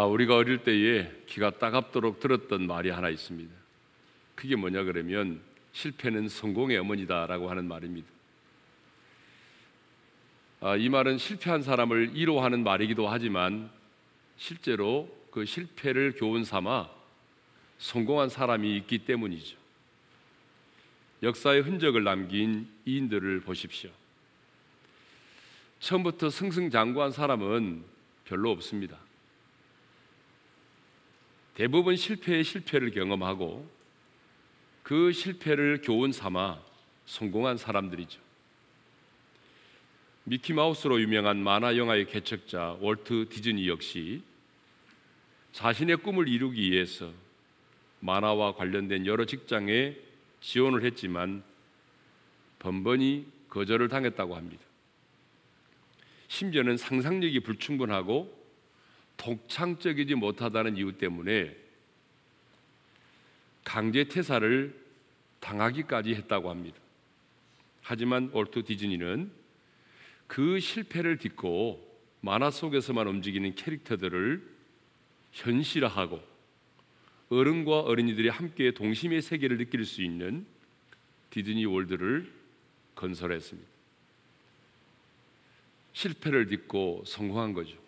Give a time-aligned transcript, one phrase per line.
[0.00, 3.54] 아, 우리가 어릴 때에 기가 따갑도록 들었던 말이 하나 있습니다.
[4.34, 5.42] 그게 뭐냐 그러면
[5.72, 8.08] 실패는 성공의 어머니다라고 하는 말입니다.
[10.62, 13.70] 아, 이 말은 실패한 사람을 위로하는 말이기도 하지만
[14.38, 16.88] 실제로 그 실패를 교훈 삼아
[17.76, 19.58] 성공한 사람이 있기 때문이죠.
[21.22, 23.90] 역사의 흔적을 남긴 이인들을 보십시오.
[25.80, 27.84] 처음부터 승승장구한 사람은
[28.24, 29.09] 별로 없습니다.
[31.60, 33.68] 대부분 실패의 실패를 경험하고
[34.82, 36.58] 그 실패를 교훈 삼아
[37.04, 38.18] 성공한 사람들이죠.
[40.24, 44.22] 미키마우스로 유명한 만화 영화의 개척자 월트 디즈니 역시
[45.52, 47.12] 자신의 꿈을 이루기 위해서
[47.98, 49.96] 만화와 관련된 여러 직장에
[50.40, 51.42] 지원을 했지만
[52.58, 54.64] 번번이 거절을 당했다고 합니다.
[56.26, 58.39] 심지어는 상상력이 불충분하고
[59.20, 61.54] 독창적이지 못하다는 이유 때문에
[63.64, 64.74] 강제 퇴사를
[65.40, 66.78] 당하기까지 했다고 합니다.
[67.82, 69.30] 하지만 올트 디즈니는
[70.26, 71.86] 그 실패를 딛고
[72.22, 74.42] 만화 속에서만 움직이는 캐릭터들을
[75.32, 76.22] 현실화하고
[77.28, 80.46] 어른과 어린이들이 함께 동심의 세계를 느낄 수 있는
[81.28, 82.32] 디즈니 월드를
[82.94, 83.68] 건설했습니다.
[85.92, 87.79] 실패를 딛고 성공한 거죠.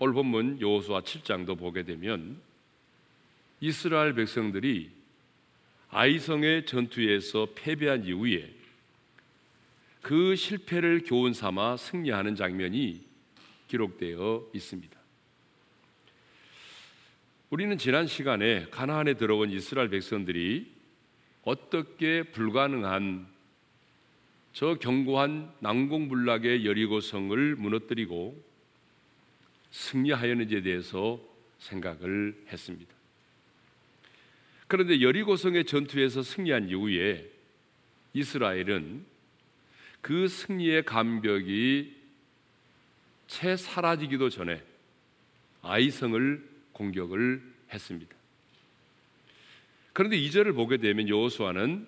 [0.00, 2.40] 오늘 본문 여호수아 7장도 보게 되면
[3.58, 4.92] 이스라엘 백성들이
[5.90, 8.54] 아이성의 전투에서 패배한 이후에
[10.00, 13.04] 그 실패를 교훈 삼아 승리하는 장면이
[13.66, 14.96] 기록되어 있습니다.
[17.50, 20.70] 우리는 지난 시간에 가나안에 들어온 이스라엘 백성들이
[21.42, 23.26] 어떻게 불가능한
[24.52, 28.47] 저 견고한 난공불락의 여리고성을 무너뜨리고
[29.70, 31.20] 승리하였는지에 대해서
[31.58, 32.94] 생각을 했습니다.
[34.66, 37.30] 그런데 여리고성의 전투에서 승리한 이후에
[38.12, 39.04] 이스라엘은
[40.00, 41.96] 그 승리의 감격이
[43.26, 44.62] 채 사라지기도 전에
[45.62, 47.42] 아이성을 공격을
[47.72, 48.16] 했습니다.
[49.92, 51.86] 그런데 이절을 보게 되면 여호수아는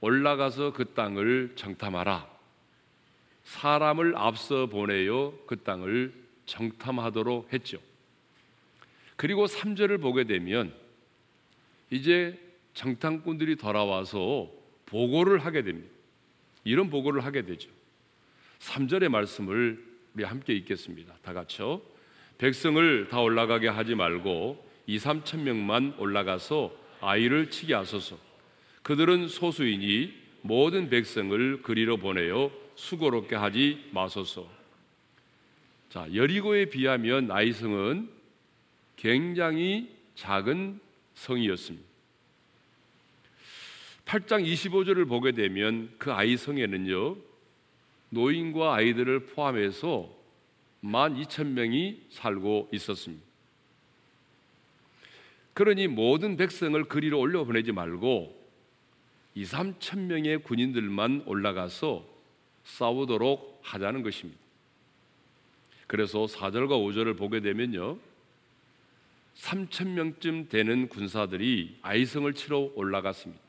[0.00, 2.28] 올라가서 그 땅을 정탐하라.
[3.44, 7.78] 사람을 앞서 보내어 그 땅을 정탐하도록 했죠.
[9.16, 10.72] 그리고 3절을 보게 되면
[11.90, 12.38] 이제
[12.74, 14.50] 정탐꾼들이 돌아와서
[14.86, 15.88] 보고를 하게 됩니다.
[16.64, 17.70] 이런 보고를 하게 되죠.
[18.60, 19.84] 3절의 말씀을
[20.14, 21.14] 우리 함께 읽겠습니다.
[21.22, 21.80] 다 같이요.
[22.38, 28.18] 백성을 다 올라가게 하지 말고 2, 3천 명만 올라가서 아이를 치게 하소서.
[28.82, 34.55] 그들은 소수이니 모든 백성을 그리로 보내어 수고롭게 하지 마소서.
[35.96, 38.10] 자, 여리고에 비하면 아이성은
[38.96, 40.78] 굉장히 작은
[41.14, 41.86] 성이었습니다.
[44.04, 47.16] 8장 25절을 보게 되면 그 아이성에는요,
[48.10, 50.14] 노인과 아이들을 포함해서
[50.84, 53.24] 1만 2천 명이 살고 있었습니다.
[55.54, 58.38] 그러니 모든 백성을 그리로 올려 보내지 말고
[59.34, 62.06] 2, 3천 명의 군인들만 올라가서
[62.64, 64.45] 싸우도록 하자는 것입니다.
[65.86, 67.98] 그래서 4절과 5절을 보게 되면요.
[69.36, 73.42] 3천 명쯤 되는 군사들이 아이성을 치러 올라갔습니다.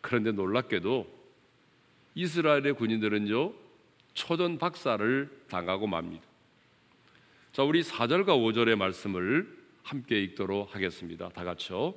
[0.00, 1.06] 그런데 놀랍게도
[2.14, 3.52] 이스라엘의 군인들은요.
[4.14, 6.22] 초전 박사를 당하고 맙니다.
[7.52, 11.28] 자, 우리 4절과 5절의 말씀을 함께 읽도록 하겠습니다.
[11.30, 11.94] 다 같이요.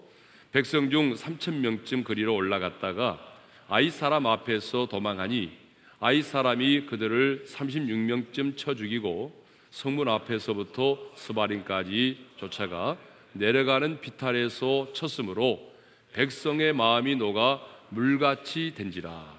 [0.52, 3.20] 백성 중 3천 명쯤 거리로 올라갔다가
[3.68, 5.65] 아이 사람 앞에서 도망하니
[6.06, 12.96] 아이 사람이 그들을 36명쯤 쳐 죽이고 성문 앞에서부터 스바린까지 쫓아가
[13.34, 15.74] 내려가는 비탈에서 쳤으므로
[16.14, 17.60] 백성의 마음이 녹아
[17.90, 19.36] 물같이 된지라.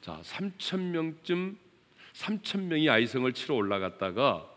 [0.00, 1.56] 자, 3천 명쯤
[2.14, 4.50] 3천 명이 아이성을 치러 올라갔다가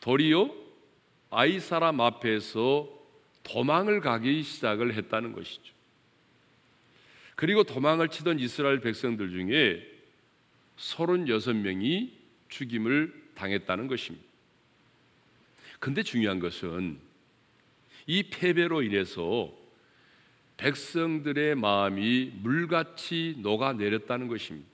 [0.00, 0.50] 도리어
[1.28, 2.88] 아이 사람 앞에서
[3.42, 5.77] 도망을 가기 시작을 했다는 것이죠.
[7.38, 9.88] 그리고 도망을 치던 이스라엘 백성들 중에
[10.76, 12.10] 36명이
[12.48, 14.26] 죽임을 당했다는 것입니다.
[15.78, 16.98] 근데 중요한 것은
[18.08, 19.56] 이 패배로 인해서
[20.56, 24.68] 백성들의 마음이 물같이 녹아내렸다는 것입니다.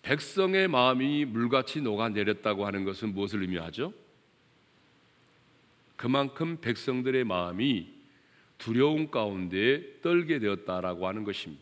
[0.00, 3.92] 백성의 마음이 물같이 녹아내렸다고 하는 것은 무엇을 의미하죠?
[5.96, 7.91] 그만큼 백성들의 마음이
[8.62, 11.60] 두려움 가운데 떨게 되었다라고 하는 것입니다.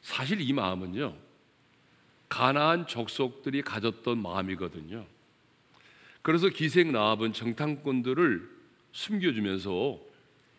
[0.00, 1.14] 사실 이 마음은요,
[2.30, 5.04] 가나안 족속들이 가졌던 마음이거든요.
[6.22, 8.48] 그래서 기생 나합은 정탐꾼들을
[8.92, 10.00] 숨겨주면서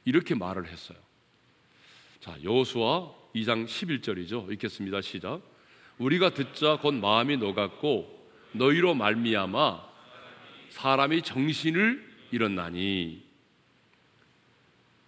[0.05, 0.99] 이렇게 말을 했어요.
[2.19, 4.51] 자, 여호수아 2장 11절이죠.
[4.51, 5.01] 읽겠습니다.
[5.01, 5.41] 시작.
[5.97, 9.89] 우리가 듣자 곧 마음이 녹았고 너희로 말미암아
[10.69, 13.30] 사람이 정신을 잃었나니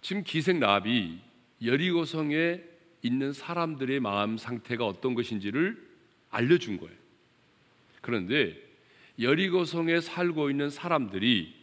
[0.04, 1.18] 지금 기생 나합이
[1.64, 2.60] 여리고성에
[3.00, 5.82] 있는 사람들의 마음 상태가 어떤 것인지를
[6.28, 6.94] 알려준 거예요.
[8.02, 8.54] 그런데
[9.18, 11.54] 여리고성에 살고 있는 사람들이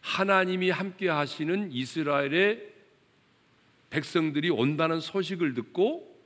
[0.00, 2.68] 하나님이 함께 하시는 이스라엘의
[3.90, 6.20] 백성들이 온다는 소식을 듣고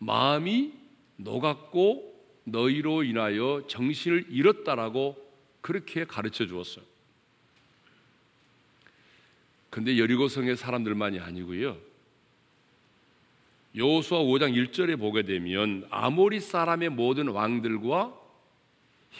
[0.00, 0.74] 마음이
[1.16, 5.16] 녹았고 너희로 인하여 정신을 잃었다라고
[5.62, 6.84] 그렇게 가르쳐 주었어요.
[9.78, 11.76] 근데 여리고성의 사람들만이 아니고요.
[13.76, 18.12] 여호수아 5장 1절에 보게 되면 아모리 사람의 모든 왕들과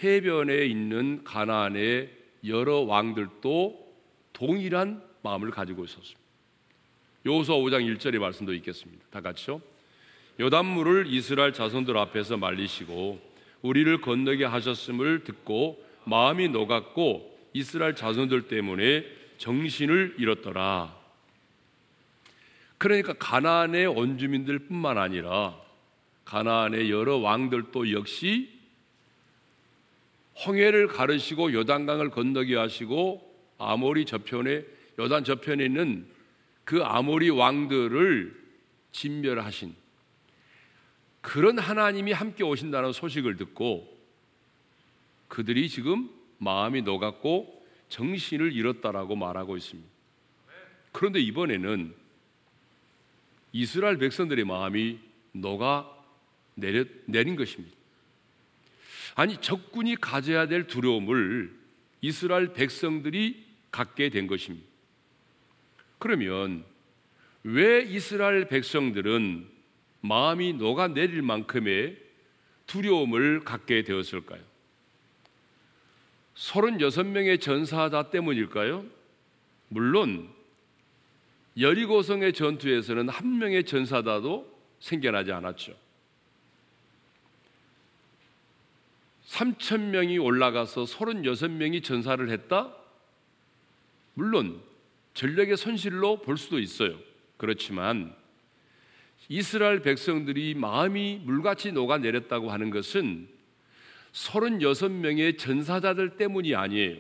[0.03, 2.11] 해변에 있는 가나안의
[2.49, 3.95] 여러 왕들도
[4.33, 6.21] 동일한 마음을 가지고 있었습니다.
[7.25, 9.05] 여호수아 5장 1절의 말씀도 있겠습니다.
[9.13, 9.63] 다 같이요.
[10.41, 13.21] 요단물을 이스라엘 자손들 앞에서 말리시고
[13.63, 20.97] 우리를 건너게 하셨음을 듣고 마음이 녹았고 이스라엘 자손들 때문에 정신을 잃었더라.
[22.77, 25.57] 그러니까 가나안의 원주민들뿐만 아니라
[26.25, 28.51] 가나안의 여러 왕들도 역시
[30.47, 33.27] 홍해를 가르시고 요단강을 건너게 하시고
[33.59, 34.65] 아모리 저편에
[34.99, 36.07] 요단 저편에 있는
[36.65, 38.39] 그 아모리 왕들을
[38.93, 39.75] 진멸하신
[41.21, 43.99] 그런 하나님이 함께 오신다는 소식을 듣고
[45.27, 46.09] 그들이 지금
[46.39, 47.58] 마음이 녹았고
[47.89, 49.89] 정신을 잃었다라고 말하고 있습니다.
[50.93, 51.95] 그런데 이번에는
[53.53, 54.99] 이스라엘 백성들의 마음이
[55.33, 55.89] 녹아
[56.55, 57.77] 내려, 내린 것입니다.
[59.15, 61.53] 아니, 적군이 가져야 될 두려움을
[62.01, 64.67] 이스라엘 백성들이 갖게 된 것입니다.
[65.99, 66.65] 그러면
[67.43, 69.49] 왜 이스라엘 백성들은
[70.01, 71.99] 마음이 녹아내릴 만큼의
[72.67, 74.43] 두려움을 갖게 되었을까요?
[76.39, 78.85] 36명의 전사자 때문일까요?
[79.69, 80.31] 물론
[81.59, 85.75] 여리고성의 전투에서는 한 명의 전사자도 생겨나지 않았죠.
[89.27, 92.75] 3천 명이 올라가서 36명이 전사를 했다?
[94.15, 94.61] 물론
[95.15, 96.97] 전력의 손실로 볼 수도 있어요.
[97.37, 98.15] 그렇지만
[99.29, 103.29] 이스라엘 백성들이 마음이 물같이 녹아내렸다고 하는 것은
[104.27, 106.97] 36명의 전사자들 때문이 아니에요.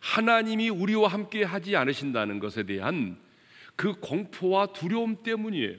[0.00, 3.18] 하나님이 우리와 함께 하지 않으신다는 것에 대한
[3.74, 5.76] 그 공포와 두려움 때문이에요.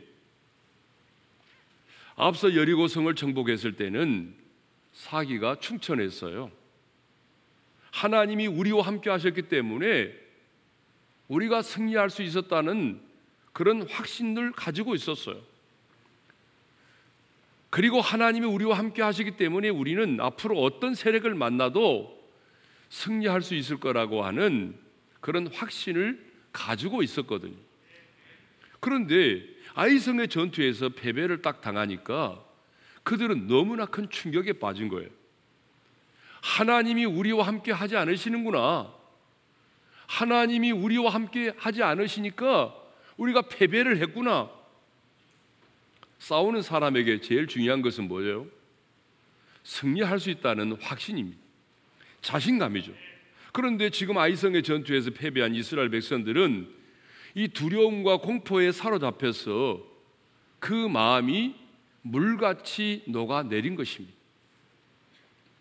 [2.15, 4.35] 앞서 여리고성을 정복했을 때는
[4.93, 6.51] 사기가 충천했어요.
[7.91, 10.11] 하나님이 우리와 함께 하셨기 때문에
[11.27, 13.01] 우리가 승리할 수 있었다는
[13.53, 15.41] 그런 확신을 가지고 있었어요.
[17.69, 22.17] 그리고 하나님이 우리와 함께 하시기 때문에 우리는 앞으로 어떤 세력을 만나도
[22.89, 24.77] 승리할 수 있을 거라고 하는
[25.19, 27.55] 그런 확신을 가지고 있었거든요.
[28.79, 29.43] 그런데
[29.73, 32.43] 아이성의 전투에서 패배를 딱 당하니까
[33.03, 35.09] 그들은 너무나 큰 충격에 빠진 거예요.
[36.41, 38.93] 하나님이 우리와 함께 하지 않으시는구나.
[40.07, 42.73] 하나님이 우리와 함께 하지 않으시니까
[43.17, 44.49] 우리가 패배를 했구나.
[46.19, 48.47] 싸우는 사람에게 제일 중요한 것은 뭐예요?
[49.63, 51.37] 승리할 수 있다는 확신입니다.
[52.21, 52.93] 자신감이죠.
[53.51, 56.73] 그런데 지금 아이성의 전투에서 패배한 이스라엘 백성들은
[57.35, 59.83] 이 두려움과 공포에 사로잡혀서
[60.59, 61.55] 그 마음이
[62.01, 64.15] 물같이 녹아내린 것입니다.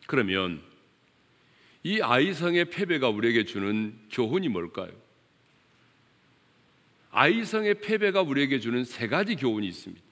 [0.07, 0.63] 그러면
[1.83, 4.91] 이 아이성의 패배가 우리에게 주는 교훈이 뭘까요?
[7.11, 10.06] 아이성의 패배가 우리에게 주는 세 가지 교훈이 있습니다.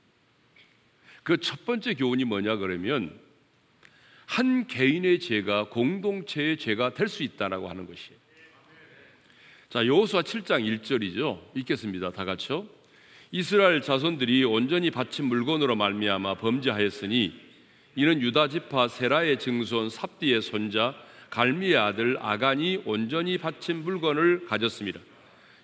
[1.24, 3.18] 그 첫 번째 교훈이 뭐냐 그러면
[4.26, 8.18] 한 개인의 죄가 공동체의 죄가 될 수 있다라고 하는 것이에요.
[9.68, 11.40] 자, 여호수아 7장 1절이죠.
[11.56, 12.12] 읽겠습니다.
[12.12, 12.66] 다 같이요.
[13.32, 17.34] 이스라엘 자손들이 온전히 바친 물건으로 말미암아 범죄하였으니
[17.96, 20.94] 이는 유다 지파 세라의 증손 삽디의 손자
[21.30, 25.00] 갈미의 아들 아간이 온전히 바친 물건을 가졌습니다.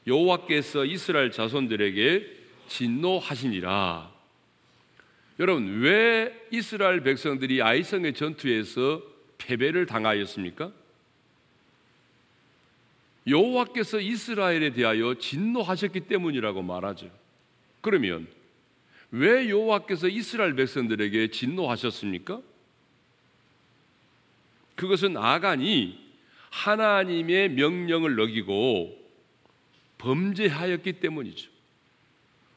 [0.07, 2.26] 여호와께서 이스라엘 자손들에게
[2.67, 4.20] 진노하시니라.
[5.39, 9.03] 여러분 왜 이스라엘 백성들이 아이성의 전투에서
[9.39, 10.73] 패배를 당하였습니까?
[13.27, 17.11] 여호와께서 이스라엘에 대하여 진노하셨기 때문이라고 말하죠.
[17.81, 18.27] 그러면
[19.11, 22.41] 왜 여호와께서 이스라엘 백성들에게 진노하셨습니까?
[24.75, 25.99] 그것은 아간이
[26.51, 28.99] 하나님의 명령을 어기고
[29.99, 31.51] 범죄하였기 때문이죠.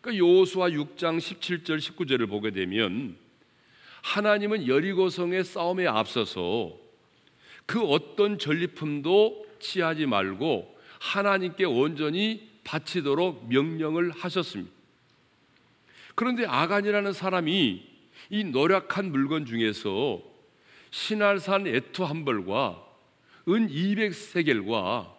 [0.03, 3.15] 그러니까 여호수아 6장 17절 19절을 보게 되면
[4.01, 6.77] 하나님은 여리고성의 싸움에 앞서서
[7.65, 14.69] 그 어떤 전리품도 취하지 말고 하나님께 온전히 바치도록 명령을 하셨습니다.
[16.15, 17.83] 그런데 아간이라는 사람이
[18.29, 20.21] 이 노력한 물건 중에서
[20.91, 22.85] 신할산 에투 한 벌과
[23.47, 25.13] 은 200세겔과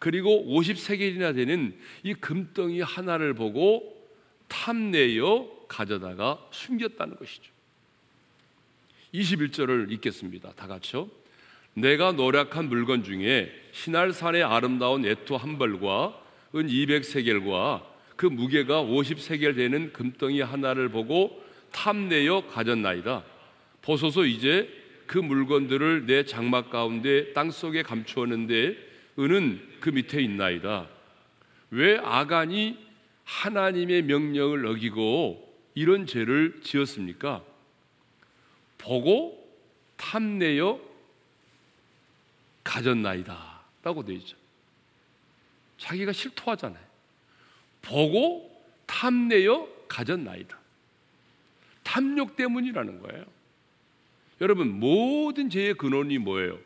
[0.00, 3.93] 그리고 50세겔이나 되는 이 금덩이 하나를 보고
[4.54, 7.52] 탐내어 가져다가 숨겼다는 것이죠.
[9.12, 10.52] 21절을 읽겠습니다.
[10.52, 11.08] 다 같이요.
[11.74, 16.20] 내가 노력한 물건 중에 신할산의 아름다운 에투 한 벌과
[16.54, 17.84] 은 200세겔과
[18.14, 21.42] 그 무게가 50세겔 되는 금덩이 하나를 보고
[21.72, 23.24] 탐내어 가졌나이다.
[23.82, 24.68] 보소서 이제
[25.06, 28.76] 그 물건들을 내 장막 가운데 땅 속에 감추었는데
[29.18, 30.88] 은은 그 밑에 있나이다.
[31.70, 32.78] 왜 아간이
[33.24, 37.42] 하나님의 명령을 어기고 이런 죄를 지었습니까?
[38.78, 39.42] 보고
[39.96, 40.80] 탐내어
[42.62, 43.60] 가졌나이다.
[43.82, 44.36] 라고 되어 있죠.
[45.78, 46.84] 자기가 실토하잖아요.
[47.82, 48.50] 보고
[48.86, 50.58] 탐내어 가졌나이다.
[51.82, 53.24] 탐욕 때문이라는 거예요.
[54.40, 56.58] 여러분 모든 죄의 근원이 뭐예요?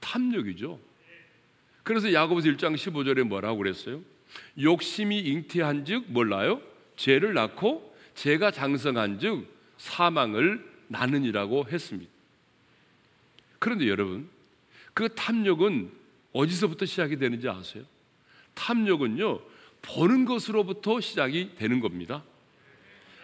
[0.00, 0.80] 탐욕이죠.
[1.82, 4.02] 그래서 야고보서 1장 15절에 뭐라고 그랬어요?
[4.60, 6.60] 욕심이 잉태한즉 몰라요?
[6.96, 12.10] 죄를 낳고 죄가 장성한즉 사망을 나는이라고 했습니다.
[13.58, 14.28] 그런데 여러분
[14.92, 15.90] 그 탐욕은
[16.32, 17.84] 어디서부터 시작이 되는지 아세요?
[18.54, 19.40] 탐욕은요
[19.82, 22.24] 보는 것으로부터 시작이 되는 겁니다.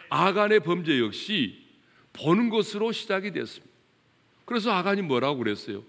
[0.09, 1.65] 아간의 범죄 역시
[2.13, 3.71] 보는 것으로 시작이 됐습니다.
[4.45, 5.85] 그래서 아간이 뭐라고 그랬어요?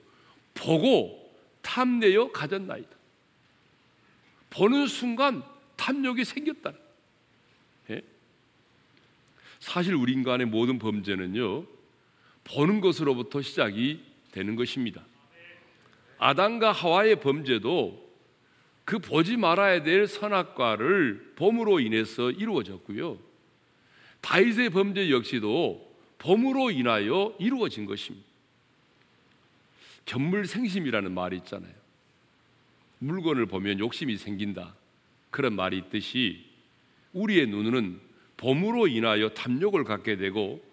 [0.54, 2.90] 보고 탐내어 가졌나이다.
[4.52, 5.44] 보는 순간
[5.78, 6.74] 탐욕이 생겼다.
[7.90, 8.02] 예?
[9.60, 11.66] 사실 우리 인간의 모든 범죄는요,
[12.44, 15.04] 보는 것으로부터 시작이 되는 것입니다.
[16.20, 18.12] 아담과 하와의 범죄도
[18.86, 23.18] 그 보지 말아야 될 선악과를 범으로 인해서 이루어졌고요.
[24.22, 28.28] 다윗의 범죄 역시도 범으로 인하여 이루어진 것입니다.
[30.06, 31.74] 견물생심이라는 말이 있잖아요.
[33.02, 34.76] 물건을 보면 욕심이 생긴다.
[35.32, 36.46] 그런 말이 있듯이
[37.14, 38.00] 우리의 눈은
[38.38, 40.64] 범으로 인하여 탐욕을 갖게 되고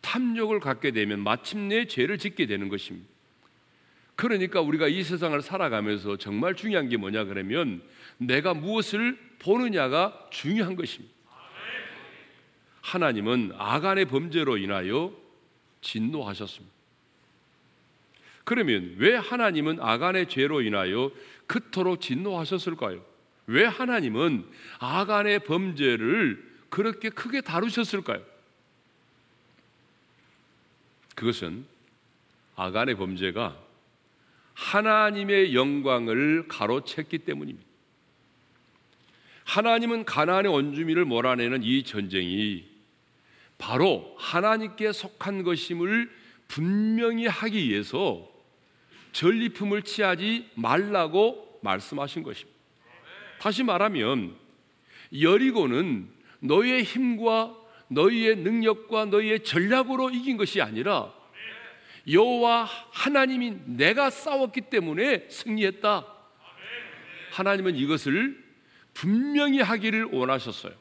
[0.00, 3.06] 탐욕을 갖게 되면 마침내 죄를 짓게 되는 것입니다.
[4.16, 7.82] 그러니까 우리가 이 세상을 살아가면서 정말 중요한 게 뭐냐 그러면
[8.16, 11.14] 내가 무엇을 보느냐가 중요한 것입니다.
[12.80, 15.12] 하나님은 아간의 범죄로 인하여
[15.82, 16.74] 진노하셨습니다.
[18.44, 21.12] 그러면 왜 하나님은 아간의 죄로 인하여
[21.48, 23.04] 그토록 진노하셨을까요?
[23.48, 24.46] 왜 하나님은
[24.78, 28.22] 아간의 범죄를 그렇게 크게 다루셨을까요?
[31.16, 31.66] 그것은
[32.54, 33.56] 아간의 범죄가
[34.54, 37.66] 하나님의 영광을 가로챘기 때문입니다.
[39.44, 42.68] 하나님은 가나안의 원주민을 몰아내는 이 전쟁이
[43.56, 46.10] 바로 하나님께 속한 것임을
[46.48, 48.30] 분명히 하기 위해서
[49.12, 52.58] 전리품을 취하지 말라고 말씀하신 것입니다.
[53.40, 54.36] 다시 말하면
[55.20, 56.08] 여리고는
[56.40, 57.56] 너희의 힘과
[57.88, 61.12] 너희의 능력과 너희의 전략으로 이긴 것이 아니라
[62.10, 66.06] 여호와 하나님이 내가 싸웠기 때문에 승리했다.
[67.32, 68.42] 하나님은 이것을
[68.94, 70.72] 분명히 하기를 원하셨어요.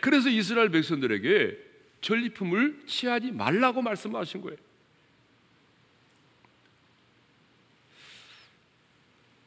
[0.00, 1.58] 그래서 이스라엘 백성들에게
[2.00, 4.58] 전리품을 취하지 말라고 말씀하신 거예요.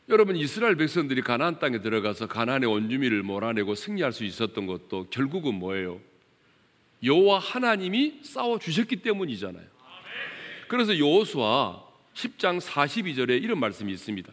[0.10, 6.00] 여러분 이스라엘 백성들이 가나안 땅에 들어가서 가나안의 원주민을 몰아내고 승리할 수 있었던 것도 결국은 뭐예요?
[7.04, 9.66] 여호와 하나님이 싸워 주셨기 때문이잖아요.
[10.70, 11.84] 그래서 여호수아
[12.14, 14.32] 10장 42절에 이런 말씀이 있습니다.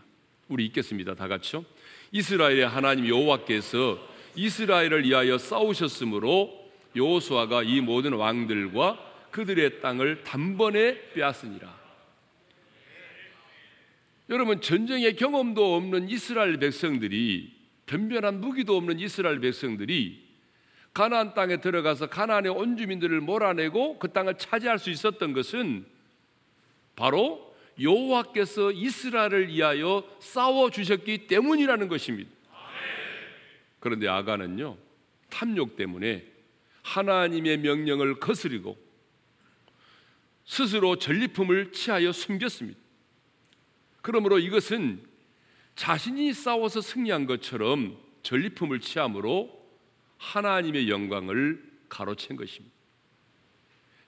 [0.48, 1.14] 우리 읽겠습니다.
[1.14, 1.64] 다 같이요.
[2.12, 3.98] 이스라엘의 하나님 여호와께서
[4.36, 8.98] 이스라엘을 위하여 싸우셨으므로 여호수아가 이 모든 왕들과
[9.32, 11.83] 그들의 땅을 단번에 빼앗으니라.
[14.30, 17.52] 여러분 전쟁의 경험도 없는 이스라엘 백성들이
[17.86, 20.24] 변변한 무기도 없는 이스라엘 백성들이
[20.94, 25.84] 가나안 땅에 들어가서 가나안의 온 주민들을 몰아내고 그 땅을 차지할 수 있었던 것은
[26.96, 32.30] 바로 여호와께서 이스라엘을 위하여 싸워 주셨기 때문이라는 것입니다.
[33.80, 34.78] 그런데 아가는요
[35.28, 36.24] 탐욕 때문에
[36.82, 38.78] 하나님의 명령을 거스리고
[40.44, 42.83] 스스로 전리품을 취하여 숨겼습니다.
[44.04, 45.02] 그러므로 이것은
[45.76, 49.66] 자신이 싸워서 승리한 것처럼 전리품을 취함으로
[50.18, 52.74] 하나님의 영광을 가로챈 것입니다.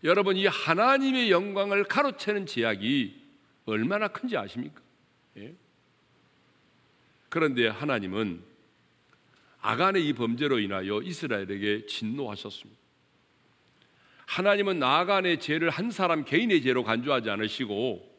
[0.05, 3.23] 여러분, 이 하나님의 영광을 가로채는 제약이
[3.65, 4.83] 얼마나 큰지 아십니까?
[5.39, 5.55] 예?
[7.31, 8.43] 그런데 하나님은
[9.63, 12.79] 아간의 이 범죄로 인하여 이스라엘에게 진노하셨습니다.
[14.27, 18.16] 하나님은 아간의 죄를 한 사람 개인의 죄로 간주하지 않으시고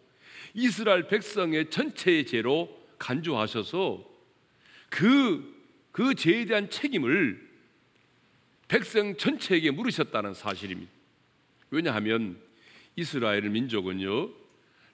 [0.53, 4.03] 이스라엘 백성의 전체의 죄로 간주하셔서
[4.89, 5.55] 그,
[5.91, 7.47] 그 죄에 대한 책임을
[8.67, 10.91] 백성 전체에게 물으셨다는 사실입니다.
[11.69, 12.39] 왜냐하면
[12.95, 14.31] 이스라엘 민족은요,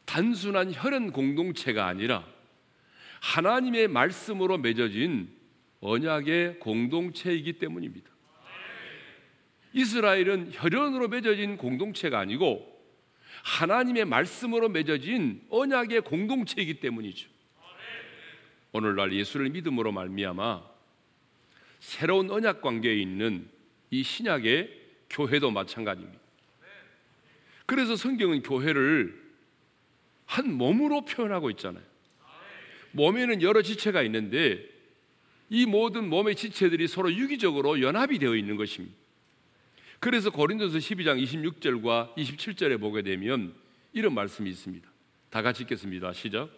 [0.05, 2.27] 단순한 혈연 공동체가 아니라
[3.21, 5.29] 하나님의 말씀으로 맺어진
[5.79, 8.09] 언약의 공동체이기 때문입니다.
[9.73, 12.72] 이스라엘은 혈연으로 맺어진 공동체가 아니고
[13.43, 17.29] 하나님의 말씀으로 맺어진 언약의 공동체이기 때문이죠.
[18.71, 20.63] 오늘날 예수를 믿음으로 말미암아
[21.79, 23.47] 새로운 언약 관계에 있는
[23.91, 26.19] 이 신약의 교회도 마찬가지입니다.
[27.65, 29.21] 그래서 성경은 교회를
[30.25, 31.83] 한 몸으로 표현하고 있잖아요.
[32.91, 34.67] 몸에는 여러 지체가 있는데
[35.49, 39.02] 이 모든 몸의 지체들이 서로 유기적으로 연합이 되어 있는 것입니다.
[40.03, 43.53] 그래서 고린도서 12장 26절과 27절에 보게 되면
[43.93, 44.85] 이런 말씀이 있습니다.
[45.29, 46.11] 다 같이 읽겠습니다.
[46.11, 46.49] 시작.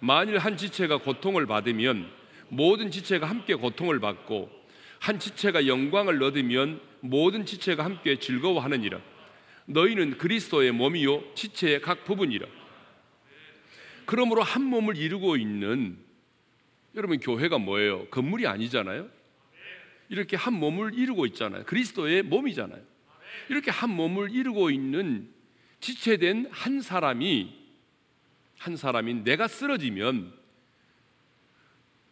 [0.00, 2.10] 만일 한 지체가 고통을 받으면
[2.48, 4.50] 모든 지체가 함께 고통을 받고
[4.98, 8.98] 한 지체가 영광을 얻으면 모든 지체가 함께 즐거워하느니라.
[9.66, 12.46] 너희는 그리스도의 몸이요 지체의 각 부분이라.
[14.06, 15.98] 그러므로 한 몸을 이루고 있는
[16.94, 18.06] 여러분 교회가 뭐예요?
[18.06, 19.10] 건물이 아니잖아요.
[20.08, 21.64] 이렇게 한 몸을 이루고 있잖아요.
[21.64, 22.95] 그리스도의 몸이잖아요.
[23.48, 25.28] 이렇게 한 몸을 이루고 있는
[25.80, 27.54] 지체된 한 사람이
[28.58, 30.32] 한 사람인 내가 쓰러지면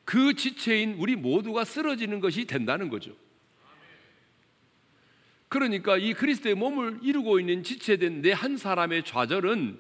[0.05, 3.17] 그 지체인 우리 모두가 쓰러지는 것이 된다는 거죠.
[5.49, 9.79] 그러니까 이 그리스도의 몸을 이루고 있는 지체된 내 한 사람의 좌절은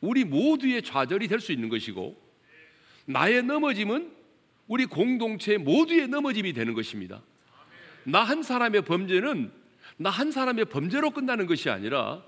[0.00, 2.20] 우리 모두의 좌절이 될 수 있는 것이고
[3.04, 4.10] 나의 넘어짐은
[4.68, 7.22] 우리 공동체 모두의 넘어짐이 되는 것입니다.
[8.04, 9.52] 나 한 사람의 범죄는
[10.02, 12.22] 나 한 사람의 범죄로 끝나는 것이 아니라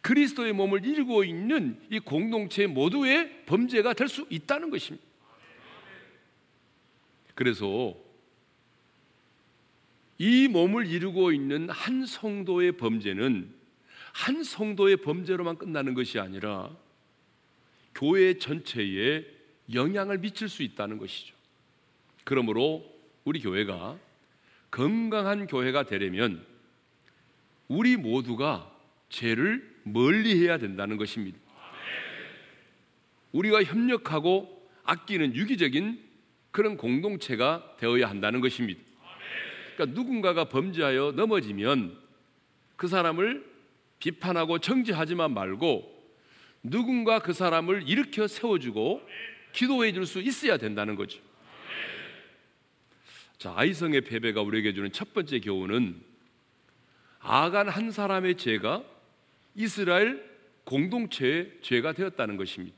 [0.00, 5.06] 그리스도의 몸을 이루고 있는 이 공동체 모두의 범죄가 될 수 있다는 것입니다.
[7.34, 7.94] 그래서
[10.18, 13.54] 이 몸을 이루고 있는 한 성도의 범죄는
[14.12, 16.76] 한 성도의 범죄로만 끝나는 것이 아니라
[17.94, 19.24] 교회 전체에
[19.72, 21.34] 영향을 미칠 수 있다는 것이죠.
[22.24, 22.84] 그러므로
[23.24, 23.98] 우리 교회가
[24.70, 26.44] 건강한 교회가 되려면
[27.68, 28.70] 우리 모두가
[29.10, 31.38] 죄를 멀리 해야 된다는 것입니다.
[33.32, 36.02] 우리가 협력하고 아끼는 유기적인
[36.50, 38.80] 그런 공동체가 되어야 한다는 것입니다.
[39.76, 41.98] 그러니까 누군가가 범죄하여 넘어지면
[42.76, 43.46] 그 사람을
[43.98, 45.96] 비판하고 정죄하지만 말고
[46.62, 49.02] 누군가 그 사람을 일으켜 세워주고
[49.52, 51.20] 기도해 줄 수 있어야 된다는 거죠.
[53.36, 56.02] 자, 아이성의 패배가 우리에게 주는 첫 번째 교훈은
[57.20, 58.84] 아간 한 사람의 죄가
[59.54, 60.24] 이스라엘
[60.64, 62.76] 공동체의 죄가 되었다는 것입니다.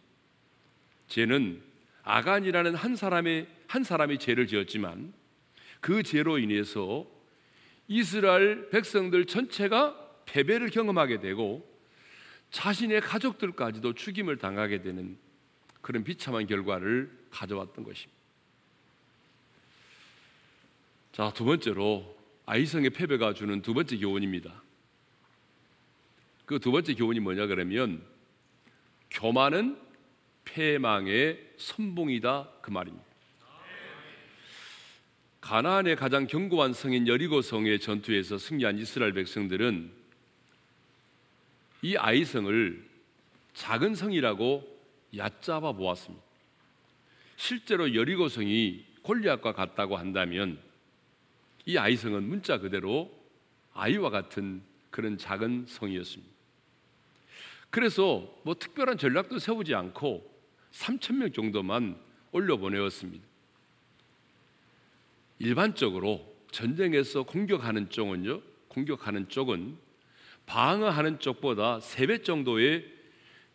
[1.09, 1.63] 죄는
[2.03, 5.13] 아간이라는 한 사람의 한 사람이 죄를 지었지만
[5.81, 7.07] 그 죄로 인해서
[7.89, 11.69] 이스라엘 백성들 전체가 패배를 경험하게 되고
[12.51, 15.19] 자신의 가족들까지도 죽임을 당하게 되는
[15.81, 18.21] 그런 비참한 결과를 가져왔던 것입니다.
[21.13, 22.17] 자, 두 번째로
[22.51, 24.61] 아이성의 패배가 주는 두 번째 교훈입니다.
[26.47, 28.05] 그 두 번째 교훈이 뭐냐 그러면
[29.09, 29.79] 교만은
[30.45, 33.07] 패망의 선봉이다 그 말입니다.
[35.41, 39.93] 가나안의 가장 견고한 성인 여리고 성의 전투에서 승리한 이스라엘 백성들은
[41.83, 42.85] 이 아이성을
[43.55, 44.81] 작은 성이라고
[45.17, 46.25] 얕잡아 보았습니다.
[47.37, 50.70] 실제로 여리고 성이 골리앗과 같다고 한다면
[51.67, 53.11] 이 아이성은 문자 그대로
[53.75, 56.33] 아이와 같은 그런 작은 성이었습니다.
[57.71, 60.29] 그래서 뭐 특별한 전략도 세우지 않고
[60.73, 61.97] 3천 명 정도만
[62.33, 63.25] 올려 보내었습니다.
[65.39, 69.77] 일반적으로 전쟁에서 공격하는 쪽은요, 공격하는 쪽은
[70.47, 72.85] 방어하는 쪽보다 3배 정도의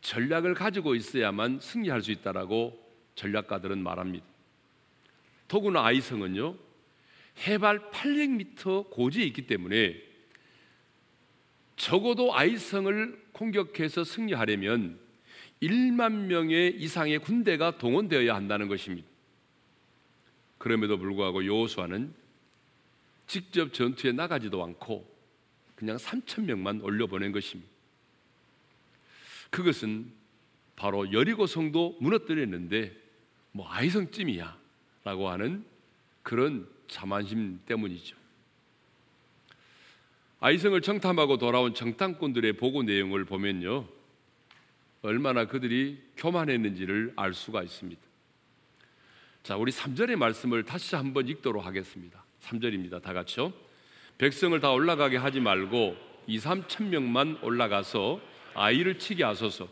[0.02, 2.82] 전략을 가지고 있어야만 승리할 수 있다라고
[3.16, 4.26] 전략가들은 말합니다.
[5.48, 6.56] 더구나 아이성은요,
[7.40, 10.02] 해발 800m 고지에 있기 때문에
[11.76, 15.00] 적어도 아이성을 공격해서 승리하려면
[15.62, 19.08] 1만 명의 이상의 군대가 동원되어야 한다는 것입니다.
[20.58, 22.14] 그럼에도 불구하고 여호수아는
[23.28, 25.16] 직접 전투에 나가지도 않고
[25.76, 27.70] 그냥 3천 명만 올려보낸 것입니다.
[29.50, 30.12] 그것은
[30.76, 32.96] 바로 여리고 성도 무너뜨렸는데
[33.52, 35.66] 뭐 아이성쯤이야라고 하는
[36.24, 38.16] 그런 자만심 때문이죠.
[40.40, 43.88] 아이성을 정탐하고 돌아온 정탐꾼들의 보고 내용을 보면요.
[45.02, 48.02] 얼마나 그들이 교만했는지를 알 수가 있습니다.
[49.44, 52.24] 자, 우리 3절의 말씀을 다시 한번 읽도록 하겠습니다.
[52.42, 53.02] 3절입니다.
[53.02, 53.54] 다 같이요.
[54.18, 55.96] 백성을 다 올라가게 하지 말고
[56.28, 58.20] 2, 3천 명만 올라가서
[58.56, 59.68] 아이를 치게 하소서.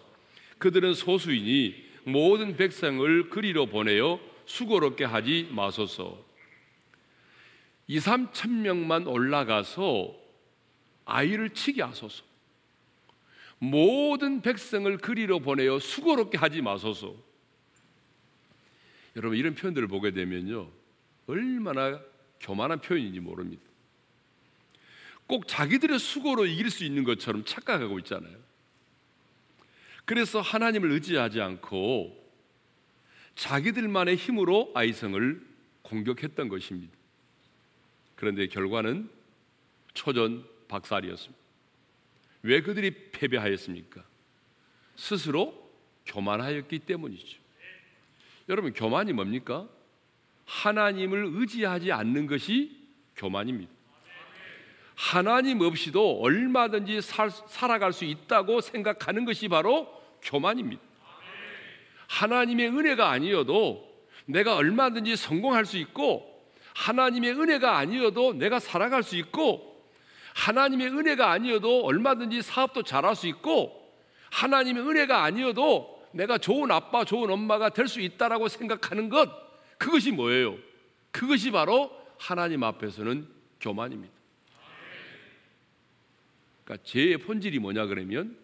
[0.59, 6.32] 그들은 소수이니 모든 백성을 그리로 보내어 수고롭게 하지 마소서.
[7.87, 10.15] 2, 3천 명만 올라가서
[11.05, 12.23] 아이를 치게 하소서.
[13.59, 17.15] 모든 백성을 그리로 보내어 수고롭게 하지 마소서.
[19.15, 20.69] 여러분 이런 표현들을 보게 되면요.
[21.27, 21.99] 얼마나
[22.39, 23.63] 교만한 표현인지 모릅니다.
[25.27, 28.37] 꼭 자기들의 수고로 이길 수 있는 것처럼 착각하고 있잖아요.
[30.05, 32.21] 그래서 하나님을 의지하지 않고
[33.35, 35.41] 자기들만의 힘으로 아이성을
[35.83, 36.93] 공격했던 것입니다.
[38.23, 39.09] 그런데 결과는
[39.93, 41.43] 초전 박살이었습니다.
[42.43, 44.01] 왜 그들이 패배하였습니까?
[44.95, 45.69] 스스로
[46.05, 47.37] 교만하였기 때문이죠.
[48.47, 49.67] 여러분, 교만이 뭡니까?
[50.45, 53.73] 하나님을 의지하지 않는 것이 교만입니다.
[54.95, 60.81] 하나님 없이도 얼마든지 살, 살아갈 수 있다고 생각하는 것이 바로 교만입니다.
[62.07, 63.93] 하나님의 은혜가 아니어도
[64.27, 66.32] 내가 얼마든지 성공할 수 있고
[66.75, 69.73] 하나님의 은혜가 아니어도 내가 살아갈 수 있고
[70.35, 73.93] 하나님의 은혜가 아니어도 얼마든지 사업도 잘할 수 있고
[74.31, 79.29] 하나님의 은혜가 아니어도 내가 좋은 아빠, 좋은 엄마가 될 수 있다라고 생각하는 것
[79.77, 80.57] 그것이 뭐예요?
[81.11, 83.27] 그것이 바로 하나님 앞에서는
[83.59, 84.13] 교만입니다.
[86.63, 88.37] 그러니까 죄의 본질이 뭐냐 그러면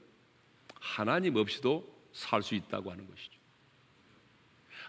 [0.79, 3.39] 하나님 없이도 살 수 있다고 하는 것이죠.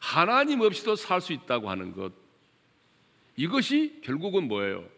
[0.00, 2.12] 하나님 없이도 살 수 있다고 하는 것.
[3.36, 4.88] 이것이 결국은 뭐예요?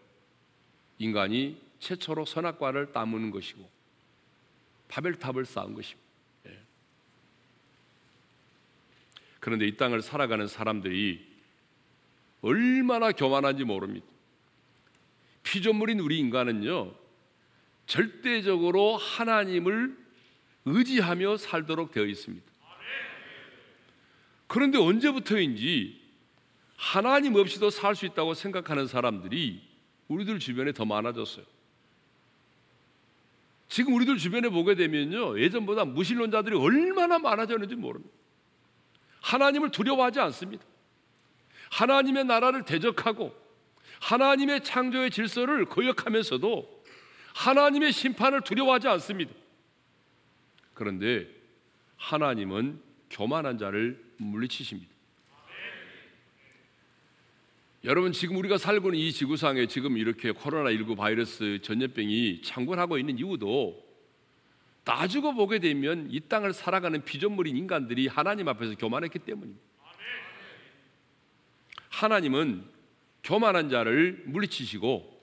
[0.98, 3.68] 인간이 최초로 선악과를 따무는 것이고
[4.88, 6.08] 바벨탑을 쌓은 것입니다.
[6.46, 6.58] 예.
[9.40, 11.26] 그런데 이 땅을 살아가는 사람들이
[12.42, 14.06] 얼마나 교만한지 모릅니다.
[15.42, 16.94] 피조물인 우리 인간은요,
[17.86, 19.96] 절대적으로 하나님을
[20.64, 22.52] 의지하며 살도록 되어 있습니다.
[24.46, 26.01] 그런데 언제부터인지
[26.82, 29.62] 하나님 없이도 살 수 있다고 생각하는 사람들이
[30.08, 31.44] 우리들 주변에 더 많아졌어요.
[33.68, 35.38] 지금 우리들 주변에 보게 되면요.
[35.38, 38.12] 예전보다 무신론자들이 얼마나 많아졌는지 모릅니다.
[39.20, 40.64] 하나님을 두려워하지 않습니다.
[41.70, 43.32] 하나님의 나라를 대적하고
[44.00, 46.84] 하나님의 창조의 질서를 거역하면서도
[47.34, 49.32] 하나님의 심판을 두려워하지 않습니다.
[50.74, 51.28] 그런데
[51.96, 54.91] 하나님은 교만한 자를 물리치십니다.
[57.84, 63.84] 여러분 지금 우리가 살고 있는 이 지구상에 지금 이렇게 코로나19 바이러스 전염병이 창궐하고 있는 이유도
[64.84, 69.60] 따지고 보게 되면 이 땅을 살아가는 피조물인 인간들이 하나님 앞에서 교만했기 때문입니다.
[71.88, 72.64] 하나님은
[73.24, 75.20] 교만한 자를 물리치시고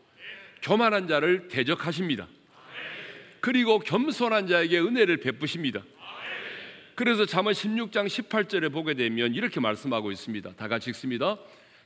[0.62, 2.28] 교만한 자를 대적하십니다.
[3.40, 5.82] 그리고 겸손한 자에게 은혜를 베푸십니다.
[6.96, 10.56] 그래서 잠언 16장 18절에 보게 되면 이렇게 말씀하고 있습니다.
[10.58, 11.38] 다 같이 읽습니다.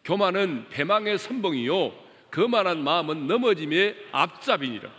[0.03, 4.91] 교만은 배망의 선봉이요 거만한 마음은 넘어짐의 앞잡이니라.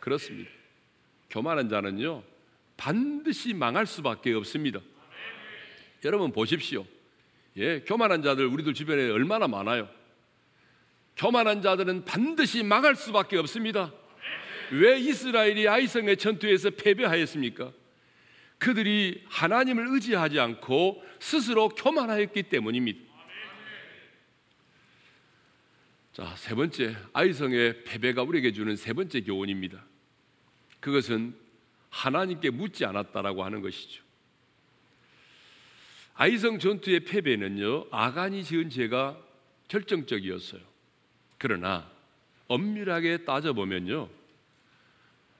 [0.00, 0.50] 그렇습니다.
[1.30, 2.22] 교만한 자는요
[2.76, 4.80] 반드시 망할 수밖에 없습니다.
[6.04, 6.86] 여러분 보십시오.
[7.56, 9.88] 예, 교만한 자들 우리들 주변에 얼마나 많아요.
[11.16, 13.92] 교만한 자들은 반드시 망할 수밖에 없습니다.
[14.72, 17.72] 왜 이스라엘이 아이성의 전투에서 패배하였습니까?
[18.58, 23.09] 그들이 하나님을 의지하지 않고 스스로 교만하였기 때문입니다.
[26.12, 29.82] 자, 세 번째 아이성의 패배가 우리에게 주는 세 번째 교훈입니다.
[30.80, 31.34] 그것은
[31.90, 34.02] 하나님께 묻지 않았다라고 하는 것이죠.
[36.14, 39.18] 아이성 전투의 패배는요 아간이 지은 죄가
[39.68, 40.60] 결정적이었어요.
[41.38, 41.90] 그러나
[42.48, 44.08] 엄밀하게 따져 보면요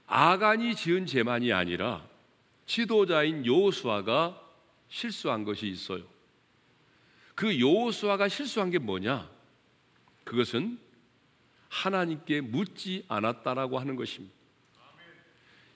[0.06, 2.06] 아간이 지은 죄만이 아니라
[2.66, 4.40] 지도자인 요수아가
[4.88, 6.02] 실수한 것이 있어요.
[7.34, 9.39] 그 요수아가 실수한 게 뭐냐?
[10.30, 10.78] 그것은
[11.68, 14.32] 하나님께 묻지 않았다라고 하는 것입니다.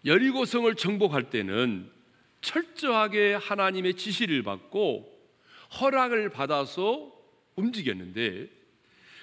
[0.05, 1.90] 여리고성을 정복할 때는
[2.40, 5.12] 철저하게 하나님의 지시를 받고
[5.81, 7.12] 허락을 받아서
[7.57, 8.49] 움직였는데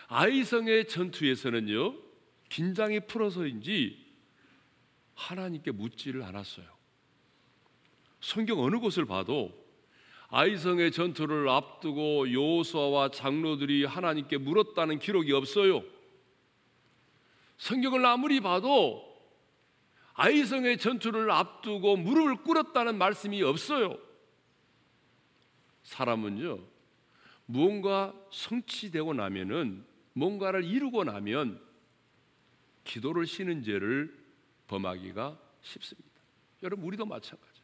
[0.08, 1.96] 아이성의 전투에서는요
[2.50, 4.06] 긴장이 풀어서인지
[5.14, 6.68] 하나님께 묻지를 않았어요.
[8.20, 9.58] 성경 어느 곳을 봐도
[10.32, 15.84] 아이성의 전투를 앞두고 요수아와 장로들이 하나님께 물었다는 기록이 없어요.
[17.58, 19.12] 성경을 아무리 봐도
[20.14, 23.98] 아이성의 전투를 앞두고 무릎을 꿇었다는 말씀이 없어요.
[25.84, 26.60] 사람은요,
[27.46, 31.62] 무언가 성취되고 나면은 뭔가를 이루고 나면
[32.86, 34.18] 기도를 쉬는 죄를
[34.68, 36.10] 범하기가 쉽습니다.
[36.64, 37.62] 여러분, 우리도 마찬가지.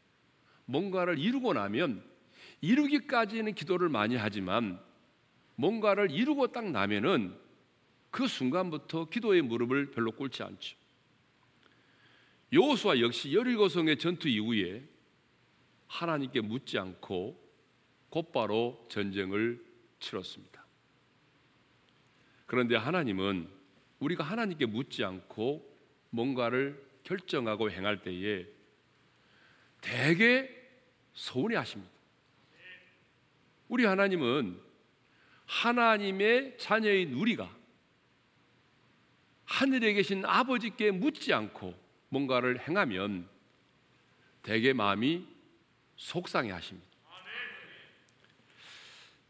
[0.66, 2.17] 뭔가를 이루고 나면
[2.62, 4.80] 이루기까지는 기도를 많이 하지만
[5.56, 7.38] 뭔가를 이루고 딱 나면은
[8.12, 10.78] 그 순간부터 기도의 무릎을 별로 꿇지 않죠.
[12.54, 14.84] 여호수아 역시 여리고성의 전투 이후에
[15.88, 17.38] 하나님께 묻지 않고
[18.10, 19.63] 곧바로 전쟁을
[20.00, 20.65] 치렀습니다.
[22.46, 23.50] 그런데 하나님은
[24.00, 25.67] 우리가 하나님께 묻지 않고
[26.10, 28.46] 뭔가를 결정하고 행할 때에
[29.82, 30.50] 대개
[31.13, 31.97] 서운해 하십니다.
[33.68, 34.60] 우리 하나님은
[35.46, 37.56] 하나님의 자녀인 우리가
[39.46, 41.74] 하늘에 계신 아버지께 묻지 않고
[42.10, 43.28] 뭔가를 행하면
[44.44, 45.26] 대개 마음이
[45.96, 46.88] 속상해 하십니다.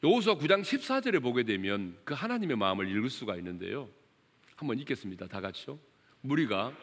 [0.03, 3.89] 여호수아 9장 14절에 보게 되면 그 하나님의 마음을 읽을 수가 있는데요.
[4.55, 5.27] 한번 읽겠습니다.
[5.27, 5.79] 다 같이요.
[6.21, 6.75] 무리가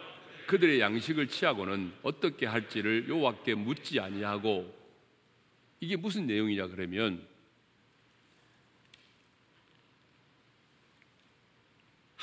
[0.46, 4.72] 그들의 양식을 취하고는 어떻게 할지를 여호와께 묻지 아니하고
[5.80, 7.26] 이게 무슨 내용이냐 그러면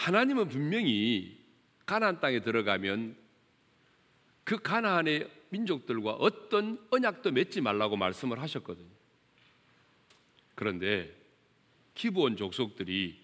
[0.02, 1.40] 하나님은 분명히
[1.86, 3.16] 가나안 땅에 들어가면
[4.44, 8.90] 그 가나안의 민족들과 어떤 언약도 맺지 말라고 말씀을 하셨거든요.
[10.56, 11.16] 그런데
[11.94, 13.22] 기브온 족속들이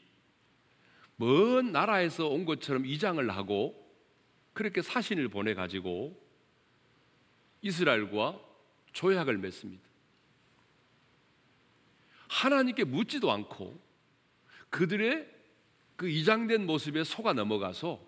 [1.15, 3.73] 먼 나라에서 온 것처럼 이장을 하고
[4.53, 6.15] 그렇게 사신을 보내 가지고
[7.63, 8.39] 이스라엘과
[8.93, 9.83] 조약을 맺습니다.
[12.27, 13.81] 하나님께 묻지도 않고
[14.69, 15.36] 그들의
[15.97, 17.99] 그 이장된 모습에 속아 넘어가서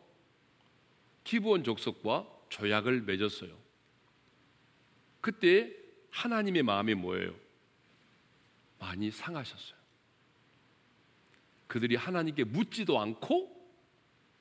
[1.26, 3.58] 기브온 족속과 조약을 맺었어요.
[5.22, 5.76] 그때
[6.12, 7.36] 하나님의 마음이 뭐예요?
[8.80, 9.78] 많이 상하셨어요.
[11.68, 13.56] 그들이 하나님께 묻지도 않고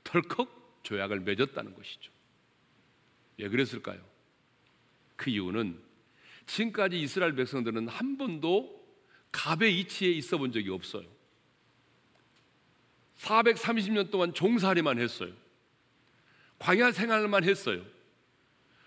[0.04, 2.12] 덜컥 조약을 맺었다는 것이죠.
[3.38, 4.02] 왜 그랬을까요?
[5.16, 5.82] 그 이유는
[6.46, 8.78] 지금까지 이스라엘 백성들은 한 번도
[9.32, 11.17] 갑의 이치에 있어 본 적이 없어요.
[13.18, 15.32] 430년 동안 종살이만 했어요.
[16.58, 17.84] 광야 생활만 했어요.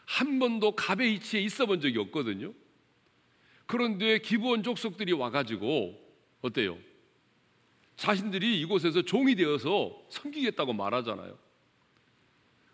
[0.06, 2.54] 한 번도 갑의 이치에 있어 본 적이 없거든요.
[3.66, 5.98] 그런데 기부원 족속들이 와가지고
[6.42, 6.78] 어때요?
[7.96, 11.38] 자신들이 이곳에서 종이 되어서 섬기겠다고 말하잖아요.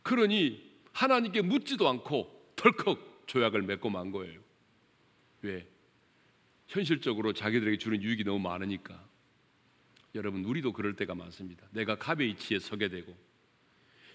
[0.02, 4.40] 그러니 하나님께 묻지도 않고 덜컥 조약을 맺고 만 거예요.
[5.42, 5.68] 왜?
[6.68, 9.07] 현실적으로 자기들에게 주는 유익이 너무 많으니까.
[10.16, 11.68] 여러분, 우리도 그럴 때가 많습니다.
[11.72, 13.16] 내가 갑의 이치에 서게 되고,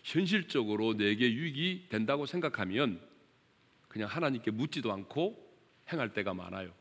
[0.03, 3.01] 현실적으로 내게 유익이 된다고 생각하면
[3.89, 5.39] 그냥 하나님께 묻지도 않고
[5.93, 6.73] 행할 때가 많아요.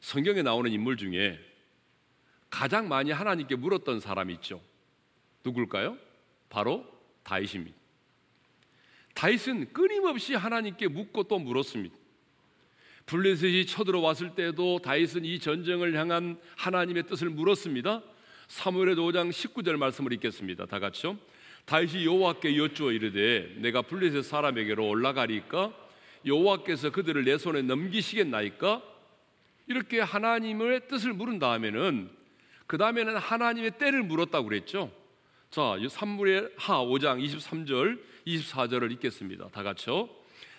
[0.00, 1.38] 성경에 나오는 인물 중에
[2.50, 4.62] 가장 많이 하나님께 물었던 사람이 있죠.
[5.44, 5.98] 누굴까요?
[6.48, 6.84] 바로
[7.22, 7.76] 다윗입니다.
[9.14, 11.96] 다윗은 끊임없이 하나님께 묻고 또 물었습니다.
[13.08, 18.02] 블레셋이 쳐들어왔을 때도 다윗은 이 전쟁을 향한 하나님의 뜻을 물었습니다.
[18.48, 20.66] 사무엘의 5장 19절 말씀을 읽겠습니다.
[20.66, 21.16] 다 같이요.
[21.64, 25.72] 다윗이 여호와께 여쭈어 이르되 내가 블레셋 사람에게로 올라가리까
[26.26, 28.82] 여호와께서 그들을 내 손에 넘기시겠나이까
[29.68, 32.10] 이렇게 하나님의 뜻을 물은 다음에는
[32.66, 34.90] 그 다음에는 하나님의 때를 물었다고 그랬죠.
[35.50, 39.48] 자, 산물의 하 5장 23절, 24절을 읽겠습니다.
[39.48, 40.17] 다 같이요.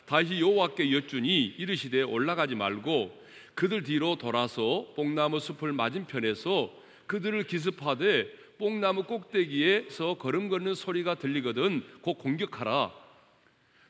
[0.09, 3.15] 다시 여호와께 여쭈니 이르시되 올라가지 말고
[3.53, 6.73] 그들 뒤로 돌아서 뽕나무 숲을 맞은편에서
[7.05, 12.91] 그들을 기습하되 뽕나무 꼭대기에서 걸음 걷는 소리가 들리거든 곧 공격하라.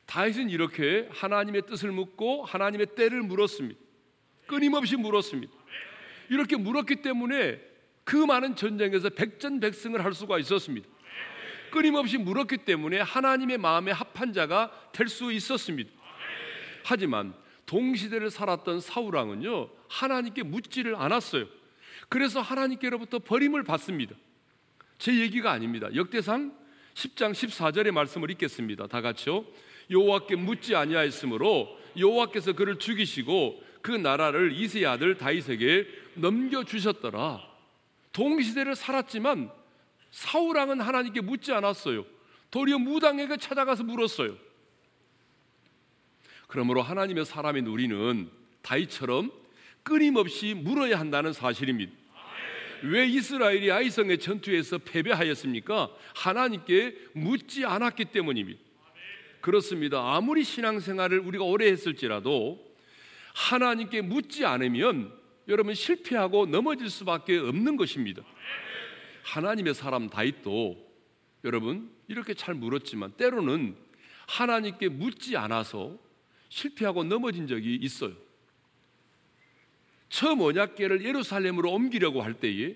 [0.08, 3.80] 다윗은 이렇게 하나님의 뜻을 묻고 하나님의 때를 물었습니다.
[4.46, 5.54] 끊임없이 물었습니다.
[6.30, 7.62] 이렇게 물었기 때문에
[8.04, 10.86] 그 많은 전쟁에서 백전백승을 할 수가 있었습니다.
[11.72, 15.99] 끊임없이 물었기 때문에 하나님의 마음에 합한 자가 될 수 있었습니다.
[16.84, 17.34] 하지만
[17.66, 21.46] 동시대를 살았던 사우랑은요 하나님께 묻지를 않았어요.
[22.10, 24.16] 그래서 하나님께로부터 버림을 받습니다.
[24.98, 25.88] 제 얘기가 아닙니다.
[25.94, 26.54] 역대상
[26.96, 28.88] 10장 14절의 말씀을 읽겠습니다.
[28.88, 29.46] 다 같이요.
[29.90, 37.42] 여호와께 묻지 아니하였으므로 여호와께서 그를 죽이시고 그 나라를 이세 아들 다윗에게 넘겨 주셨더라.
[38.12, 39.52] 동시대를 살았지만
[40.12, 42.06] 사울 왕은 하나님께 묻지 않았어요.
[42.52, 44.36] 도리어 무당에게 찾아가서 물었어요.
[46.50, 48.28] 그러므로 하나님의 사람인 우리는
[48.64, 49.32] 다윗처럼
[49.84, 51.94] 끊임없이 물어야 한다는 사실입니다.
[52.82, 55.92] 왜 이스라엘이 아이성의 전투에서 패배하였습니까?
[56.16, 58.60] 하나님께 묻지 않았기 때문입니다.
[59.42, 60.16] 그렇습니다.
[60.16, 62.60] 아무리 신앙생활을 우리가 오래 했을지라도
[63.36, 65.14] 하나님께 묻지 않으면
[65.48, 68.24] 여러분 실패하고 넘어질 수밖에 없는 것입니다.
[69.22, 70.84] 하나님의 사람 다윗도
[71.44, 73.76] 여러분 이렇게 잘 물었지만 때로는
[74.28, 76.09] 하나님께 묻지 않아서
[76.50, 78.14] 실패하고 넘어진 적이 있어요.
[80.10, 82.76] 처음 언약궤를 예루살렘으로 옮기려고 할 때에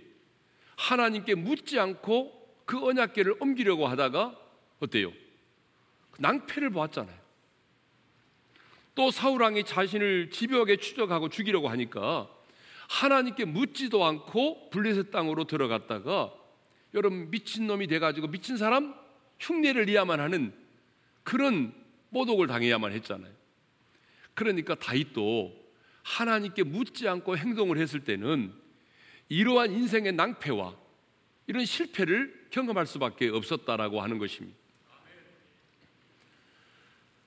[0.78, 4.40] 하나님께 묻지 않고 그 언약궤를 옮기려고 하다가
[4.80, 5.12] 어때요?
[6.20, 7.24] 낭패를 보았잖아요.
[8.96, 12.30] 또 사울왕이 자신을 집요하게 추적하고 죽이려고 하니까
[12.88, 16.34] 하나님께 묻지도 않고 블레셋 땅으로 들어갔다가
[16.94, 18.94] 여러분 미친 놈이 돼가지고 미친 사람
[19.40, 20.54] 흉내를 내야만 하는
[21.24, 21.74] 그런
[22.10, 23.34] 모독을 당해야만 했잖아요.
[24.34, 25.64] 그러니까 다윗도
[26.04, 28.54] 하나님께 묻지 않고 행동을 했을 때는
[29.30, 30.76] 이러한 인생의 낭패와
[31.48, 34.58] 이런 실패를 경험할 수밖에 없었다라고 하는 것입니다.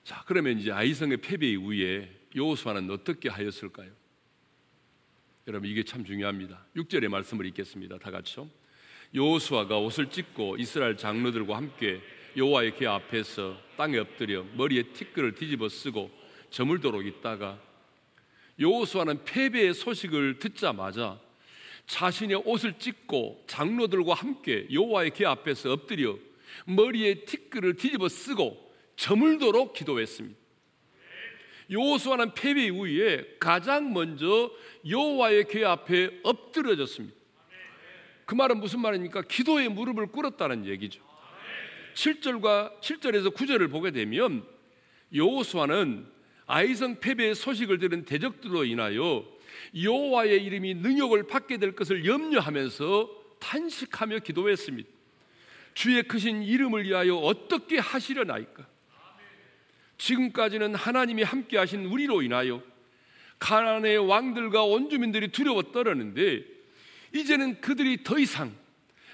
[0.05, 3.91] 자, 그러면 이제 아이성의 패배 이후에 여호수아는 어떻게 하였을까요?
[5.49, 6.65] 여러분 이게 참 중요합니다.
[6.77, 7.99] 6절의 말씀을 읽겠습니다.
[7.99, 8.49] 다 같이요.
[9.15, 12.01] 여호수아가 옷을 찢고 이스라엘 장로들과 함께
[12.37, 16.11] 여호와의 궤 앞에서 땅에 엎드려 머리에 티끌을 뒤집어 쓰고
[16.51, 17.61] 저물도록 있다가
[18.59, 21.21] 여호수아는 패배의 소식을 듣자마자
[21.87, 26.17] 자신의 옷을 찢고 장로들과 함께 여호와의 궤 앞에서 엎드려
[26.67, 30.37] 머리에 티끌을 뒤집어 쓰고 저물도록 기도했습니다.
[31.71, 34.51] 여호수아는 패배 이후에 가장 먼저
[34.89, 37.17] 여호와의 궤 앞에 엎드려졌습니다.
[38.25, 39.23] 그 말은 무슨 말입니까?
[39.23, 41.01] 기도의 무릎을 꿇었다는 얘기죠.
[41.95, 44.45] 7절과 7절에서 9절을 보게 되면
[45.15, 46.16] 여호수아는
[46.47, 49.27] 아이성 패배의 소식을 들은 대적들로 인하여
[49.81, 54.89] 여호와의 이름이 능욕을 받게 될 것을 염려하면서 탄식하며 기도했습니다.
[55.75, 58.67] 주의 크신 이름을 위하여 어떻게 하시려나이까?
[59.99, 62.63] 지금까지는 하나님이 함께 하신 우리로 인하여
[63.39, 66.45] 가나안의 왕들과 온 주민들이 두려워 떨었는데
[67.15, 68.55] 이제는 그들이 더 이상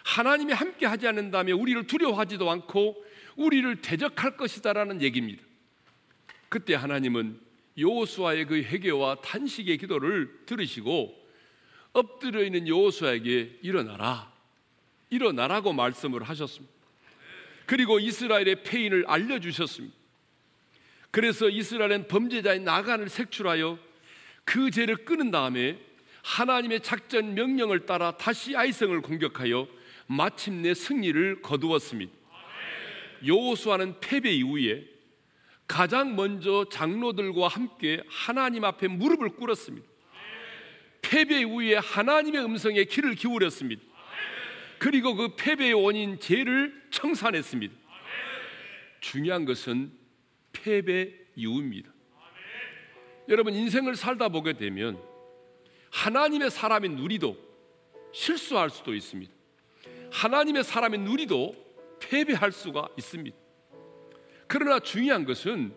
[0.04, 3.04] 하나님이 함께 하지 않는다면 우리를 두려워하지도 않고
[3.36, 5.42] 우리를 대적할 것이다라는 얘기입니다.
[6.52, 7.40] 그때 하나님은
[7.78, 11.18] 여호수아의 그 회개와 탄식의 기도를 들으시고
[11.94, 14.30] 엎드려 있는 여호수아에게 일어나라.
[15.08, 16.74] 일어나라고 말씀을 하셨습니다.
[17.64, 19.96] 그리고 이스라엘의 패인을 알려 주셨습니다.
[21.10, 23.78] 그래서 이스라엘은 범죄자인 나간을 색출하여
[24.44, 25.78] 그 죄를 끊은 다음에
[26.22, 29.66] 하나님의 작전 명령을 따라 다시 아이성을 공격하여
[30.06, 32.12] 마침내 승리를 거두었습니다.
[33.24, 34.91] 여호수아는 패배 이후에
[35.72, 39.88] 가장 먼저 장로들과 함께 하나님 앞에 무릎을 꿇었습니다.
[41.00, 43.82] 패배 이후에 하나님의 음성에 귀를 기울였습니다.
[44.78, 47.74] 그리고 그 패배의 원인 죄를 청산했습니다.
[49.00, 49.92] 중요한 것은
[50.52, 51.90] 패배 이후입니다.
[53.30, 55.02] 여러분 인생을 살다 보게 되면
[55.90, 57.34] 하나님의 사람인 우리도
[58.12, 59.32] 실수할 수도 있습니다.
[60.10, 61.56] 하나님의 사람인 우리도
[61.98, 63.41] 패배할 수가 있습니다.
[64.52, 65.72] 그러나 중요한 것은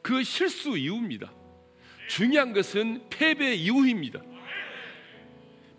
[0.00, 1.32] 그 실수 이후입니다.
[2.06, 4.22] 중요한 것은 패배 이후입니다.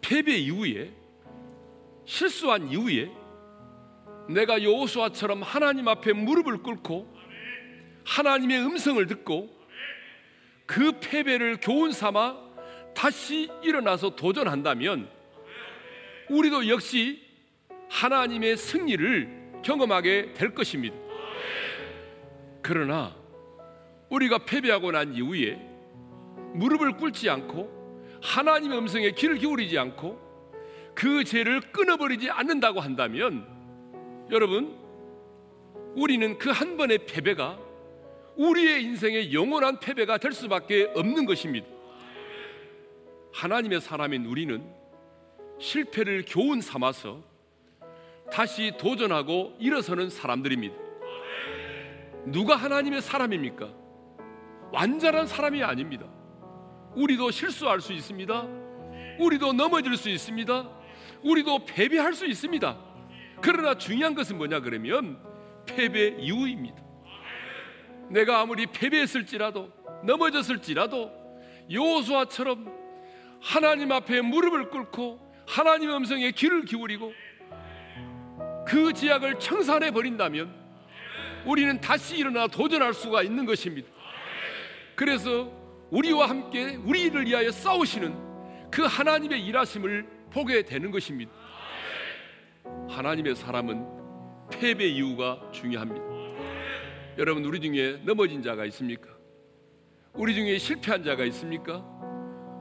[0.01, 0.91] 패배 이후에
[2.03, 3.09] 실수한 이후에
[4.27, 7.09] 내가 여호수아처럼 하나님 앞에 무릎을 꿇고
[8.03, 9.57] 하나님의 음성을 듣고
[10.65, 12.35] 그 패배를 교훈 삼아
[12.93, 15.09] 다시 일어나서 도전한다면
[16.29, 17.23] 우리도 역시
[17.89, 21.04] 하나님의 승리를 경험하게 될 것입니다.
[22.65, 23.15] 그러나
[24.09, 25.53] 우리가 패배하고 난 이후에
[26.55, 30.19] 무릎을 꿇지 않고 하나님의 음성에 귀를 기울이지 않고
[30.95, 33.45] 그 죄를 끊어버리지 않는다고 한다면
[34.31, 34.75] 여러분
[35.95, 37.59] 우리는 그 한 번의 패배가
[38.35, 41.67] 우리의 인생의 영원한 패배가 될 수밖에 없는 것입니다.
[43.31, 44.67] 하나님의 사람인 우리는
[45.59, 47.21] 실패를 교훈 삼아서
[48.31, 50.85] 다시 도전하고 일어서는 사람들입니다.
[52.25, 53.69] 누가 하나님의 사람입니까?
[54.71, 56.05] 완전한 사람이 아닙니다.
[56.95, 58.47] 우리도 실수할 수 있습니다.
[59.19, 60.69] 우리도 넘어질 수 있습니다.
[61.23, 62.77] 우리도 패배할 수 있습니다.
[63.41, 65.19] 그러나 중요한 것은 뭐냐 그러면
[65.65, 66.83] 패배 이후입니다.
[68.09, 69.71] 내가 아무리 패배했을지라도
[70.03, 71.11] 넘어졌을지라도
[71.71, 72.73] 여호수아처럼
[73.41, 77.13] 하나님 앞에 무릎을 꿇고 하나님 음성에 귀를 기울이고
[78.67, 80.64] 그 지약을 청산해 버린다면
[81.45, 83.87] 우리는 다시 일어나 도전할 수가 있는 것입니다.
[84.95, 85.51] 그래서
[85.91, 91.31] 우리와 함께 우리를 위하여 싸우시는 그 하나님의 일하심을 보게 되는 것입니다.
[92.89, 93.85] 하나님의 사람은
[94.51, 96.03] 패배 이유가 중요합니다.
[97.17, 99.09] 여러분 우리 중에 넘어진 자가 있습니까?
[100.13, 101.85] 우리 중에 실패한 자가 있습니까?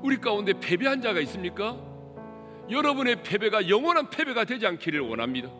[0.02, 1.76] 우리 가운데 패배한 자가 있습니까?
[2.70, 5.50] 여러분의 패배가 영원한 패배가 되지 않기를 원합니다.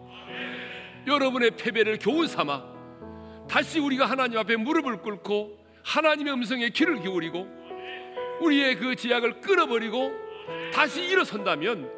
[1.07, 2.74] 여러분의 패배를 교훈 삼아
[3.49, 7.47] 다시 우리가 하나님 앞에 무릎을 꿇고 하나님의 음성에 귀를 기울이고
[8.41, 10.13] 우리의 그 지약을 끊어버리고
[10.73, 11.91] 다시 일어선다면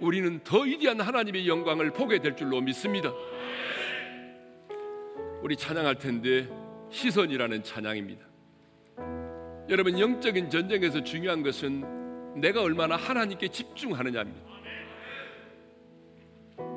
[0.00, 3.12] 우리는 더 위대한 하나님의 영광을 보게 될 줄로 믿습니다.
[5.42, 6.48] 우리 찬양할 텐데
[6.90, 8.26] 시선이라는 찬양입니다.
[9.68, 14.52] 여러분 영적인 전쟁에서 중요한 것은 내가 얼마나 하나님께 집중하느냐입니다.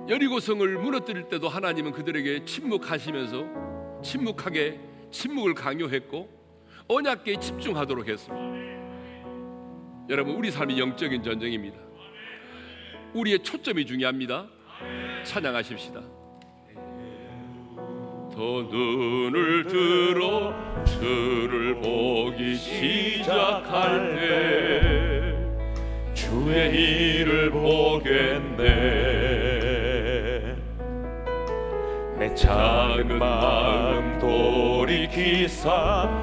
[0.08, 3.64] 여리고성을 무너뜨릴 때도 하나님은 그들에게 침묵하시면서
[4.06, 4.80] 침묵하게
[5.10, 6.30] 침묵을 강요했고
[6.88, 8.45] 언약계에 집중하도록 했습니다.
[10.10, 11.80] 여러분 우리 삶이 영적인 전쟁입니다.
[13.14, 14.47] 우리의 초점이 중요합니다.
[15.24, 16.01] 찬양하십시다.
[18.32, 20.53] 더 눈을 들어
[20.86, 25.34] 주를 보기 시작할 때
[26.14, 29.34] 주의 일을 보겠네
[32.36, 35.71] 작은 마음 돌이키사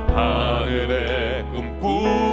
[0.08, 2.32] 하늘의 꿈 꾸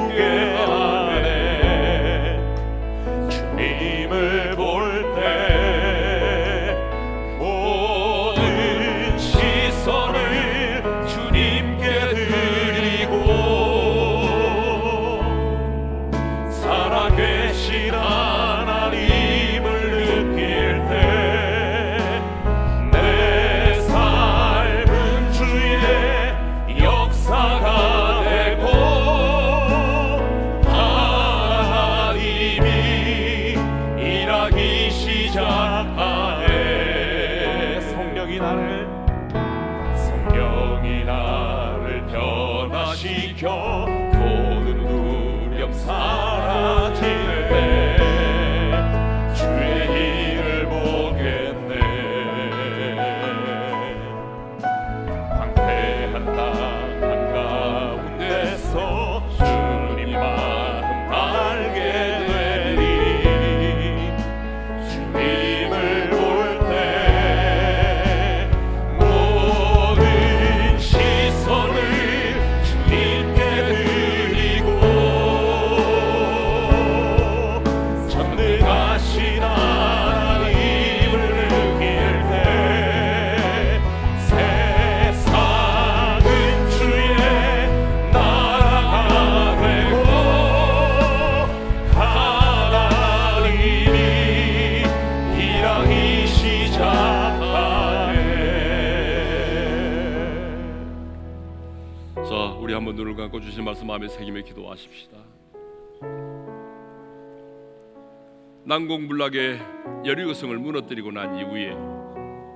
[108.65, 109.59] 난공불락의
[110.05, 111.75] 여리고성을 무너뜨리고 난 이후에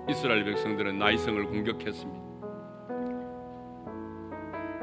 [0.09, 2.23] 이스라엘 백성들은 나이성을 공격했습니다.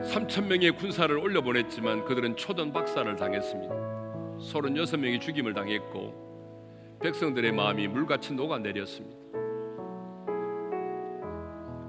[0.02, 3.74] 3천 명의 군사를 올려 보냈지만 그들은 초전 박살을 당했습니다.
[4.38, 9.20] 36명이 죽임을 당했고 백성들의 마음이 물같이 녹아내렸습니다.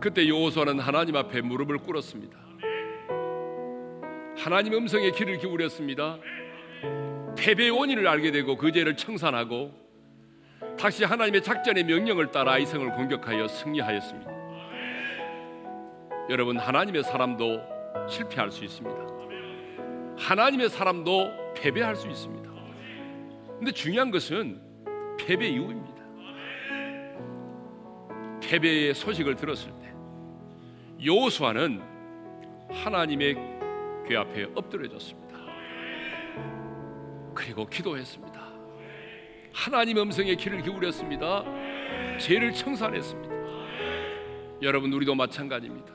[0.01, 2.37] 그때 여호수아는 하나님 앞에 무릎을 꿇었습니다.
[4.35, 6.17] 하나님 음성에 귀를 기울였습니다.
[7.41, 9.73] 패배의 원인을 알게 되고 그 죄를 청산하고
[10.77, 14.31] 다시 하나님의 작전의 명령을 따라 이성을 공격하여 승리하였습니다.
[16.29, 17.59] 여러분 하나님의 사람도
[18.07, 18.95] 실패할 수 있습니다.
[20.17, 22.51] 하나님의 사람도 패배할 수 있습니다.
[23.57, 24.61] 근데 중요한 것은
[25.17, 25.99] 패배 이후입니다.
[28.39, 29.91] 패배의 소식을 들었을 때
[31.03, 31.81] 여호수아는
[32.69, 33.35] 하나님의
[34.07, 35.21] 궤 앞에 엎드려졌습니다.
[37.33, 38.41] 그리고 기도했습니다.
[39.53, 41.43] 하나님 음성에 귀를 기울였습니다.
[42.19, 43.35] 죄를 청산했습니다.
[44.61, 45.91] 여러분 우리도 마찬가지입니다.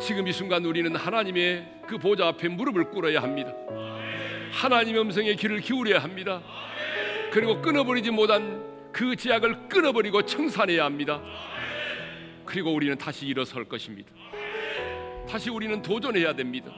[0.00, 3.54] 지금 이 순간 우리는 하나님의 그 보좌 앞에 무릎을 꿇어야 합니다.
[4.52, 6.42] 하나님의 음성에 귀를 기울여야 합니다.
[7.30, 8.62] 그리고 끊어버리지 못한
[8.92, 11.22] 그 제약을 끊어버리고 청산해야 합니다.
[12.44, 14.10] 그리고 우리는 다시 일어설 것입니다.
[15.28, 16.72] 다시 우리는 도전해야 됩니다.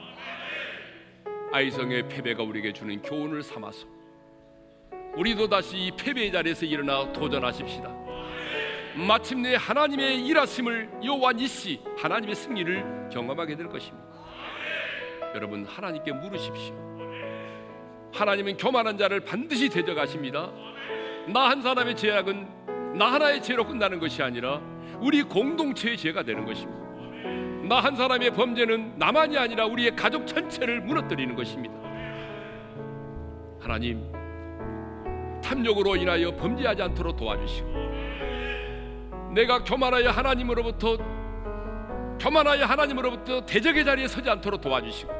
[1.51, 3.87] 아이성의 패배가 우리에게 주는 교훈을 삼아서
[5.15, 7.89] 우리도 다시 이 패배의 자리에서 일어나 도전하십시다.
[9.07, 14.07] 마침내 하나님의 일하심을 여호와 니시 하나님의 승리를 경험하게 될 것입니다.
[15.35, 16.89] 여러분 하나님께 물으십시오.
[18.13, 20.51] 하나님은 교만한 자를 반드시 대적하십니다.
[21.27, 24.61] 나 한 사람의 죄악은 나 하나의 죄로 끝나는 것이 아니라
[24.99, 26.88] 우리 공동체의 죄가 되는 것입니다.
[27.69, 31.75] 나 한 사람의 범죄는 나만이 아니라 우리의 가족 전체를 무너뜨리는 것입니다.
[33.61, 34.11] 하나님,
[35.43, 37.69] 탐욕으로 인하여 범죄하지 않도록 도와주시고,
[39.35, 40.97] 내가 교만하여 하나님으로부터
[42.19, 45.13] 교만하여 하나님으로부터 대적의 자리에 서지 않도록 도와주시고,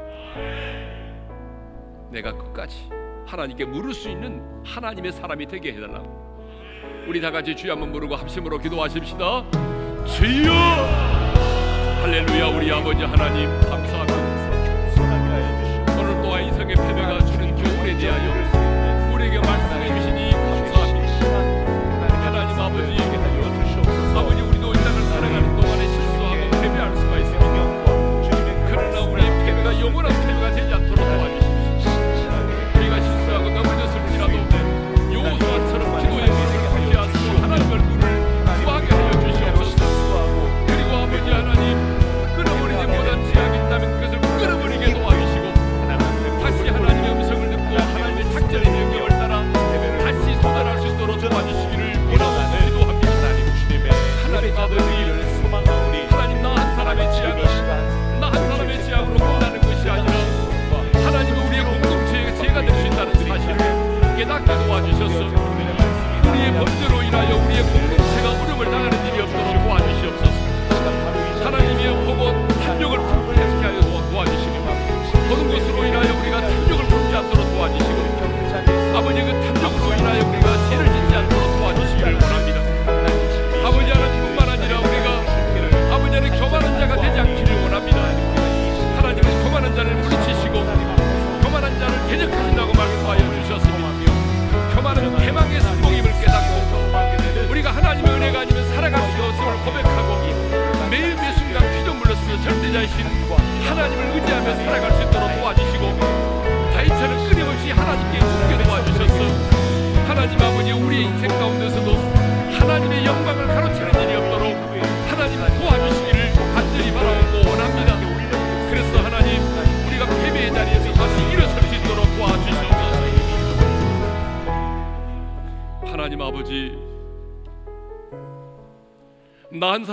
[2.10, 2.88] 내가 끝까지
[3.26, 7.06] 하나님께 물을 수 있는 하나님의 사람이 되게 해달라고.
[7.06, 9.44] 우리 다 같이 주여 한번 부르고 합심으로 기도하십시다.
[10.04, 11.19] 주여
[12.00, 14.16] 할렐루야 우리 아버지 하나님 감사합니다.
[15.98, 21.28] 오늘 또한 이성의 패배가 주는 교훈에 대하여 우리에게 말씀해 주시니 감사합니다.
[22.24, 22.96] 하나님 아버지
[64.20, 65.16] 깨닫게 도와주셔서
[66.28, 71.42] 우리의 범죄로 인하여 우리의 공동체가 어려움을 당하는 일이 없도록 도와주시옵소서.
[71.42, 74.54] 하나님이여 보고 탐욕을 품게 하여 도와주시고
[75.26, 80.39] 보는 것으로 인하여 우리가 탐욕을 품지 않도록 도와주시고 아버지 그 탐욕으로 인하여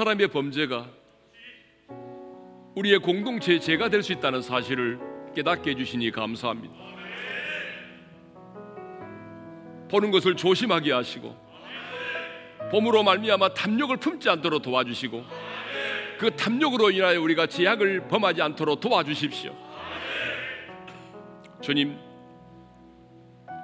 [0.07, 0.87] 사람의 범죄가
[2.75, 4.99] 우리의 공동체의 죄가 될 수 있다는 사실을
[5.35, 6.73] 깨닫게 해주시니 감사합니다.
[9.89, 11.35] 보는 것을 조심하게 하시고
[12.71, 15.25] 봄으로 말미암아 탐욕을 품지 않도록 도와주시고
[16.19, 19.55] 그 탐욕으로 인하여 우리가 제약을 범하지 않도록 도와주십시오.
[21.61, 21.97] 주님,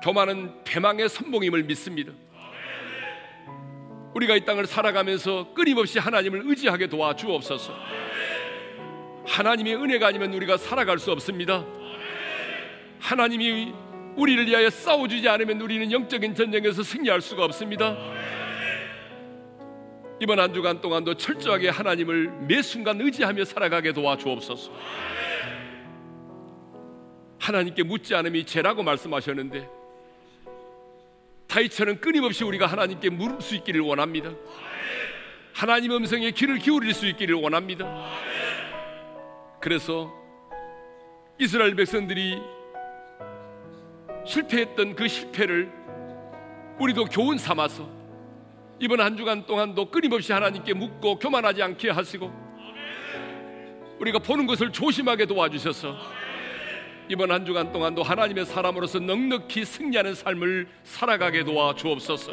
[0.03, 2.11] 교만은 패망의 선봉임을 믿습니다.
[4.13, 7.73] 우리가 이 땅을 살아가면서 끊임없이 하나님을 의지하게 도와주옵소서.
[9.25, 11.65] 하나님의 은혜가 아니면 우리가 살아갈 수 없습니다.
[12.99, 13.73] 하나님이
[14.15, 17.97] 우리를 위하여 싸워주지 않으면 우리는 영적인 전쟁에서 승리할 수가 없습니다.
[20.19, 24.71] 이번 한 주간 동안도 철저하게 하나님을 매 순간 의지하며 살아가게 도와주옵소서.
[27.39, 29.82] 하나님께 묻지 않음이 죄라고 말씀하셨는데
[31.53, 34.31] 다이처럼 끊임없이 우리가 하나님께 물을 수 있기를 원합니다.
[35.53, 37.85] 하나님 음성에 귀를 기울일 수 있기를 원합니다.
[39.61, 40.11] 그래서
[41.39, 42.39] 이스라엘 백성들이
[44.25, 45.71] 실패했던 그 실패를
[46.79, 47.87] 우리도 교훈 삼아서
[48.79, 52.33] 이번 한 주간 동안도 끊임없이 하나님께 묻고 교만하지 않게 하시고
[53.99, 56.22] 우리가 보는 것을 조심하게 도와주셔서
[57.09, 62.31] 이번 한 주간 동안도 하나님의 사람으로서 넉넉히 승리하는 삶을 살아가게 도와 주옵소서.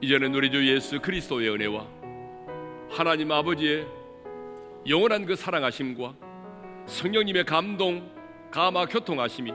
[0.00, 1.86] 이제는 우리 주 예수 그리스도의 은혜와
[2.90, 3.86] 하나님 아버지의
[4.88, 6.14] 영원한 그 사랑하심과
[6.86, 8.10] 성령님의 감동,
[8.50, 9.52] 감화 교통하심이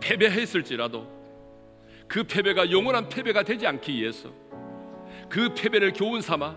[0.00, 1.08] 패배했을지라도
[2.06, 4.30] 그 패배가 영원한 패배가 되지 않기 위해서
[5.30, 6.56] 그 패배를 교훈 삼아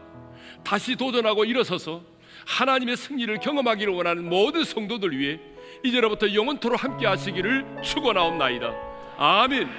[0.63, 2.16] 다시 도전하고 일어서서
[2.47, 5.39] 하나님의 승리를 경험하기를 원하는 모든 성도들 위해
[5.83, 8.73] 이제로부터 영원토록 함께 하시기를 축원하옵나이다.
[9.17, 9.69] 아멘.